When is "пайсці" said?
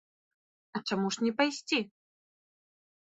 1.41-1.79